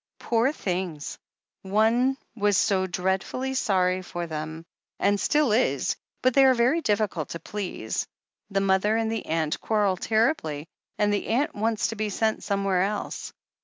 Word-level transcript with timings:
"Poor 0.17 0.51
things, 0.51 1.19
one 1.61 2.17
was 2.35 2.57
so 2.57 2.87
dreadfully 2.87 3.53
sorry 3.53 4.01
for 4.01 4.25
them— 4.25 4.65
^and 4.99 5.19
still 5.19 5.51
is— 5.51 5.95
but 6.23 6.33
they 6.33 6.43
are 6.43 6.55
very 6.55 6.81
difficult 6.81 7.29
to 7.29 7.39
please. 7.39 8.07
The 8.49 8.61
mother 8.61 8.97
and 8.97 9.11
the 9.11 9.27
aunt 9.27 9.61
quarrel 9.61 9.97
terribly, 9.97 10.67
and 10.97 11.13
the 11.13 11.27
aunt 11.27 11.53
wants 11.53 11.89
to 11.89 11.95
be 11.95 12.09
sent 12.09 12.41
somewhere 12.43 12.81
else. 12.81 13.31